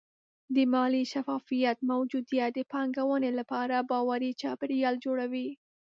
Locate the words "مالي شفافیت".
0.73-1.77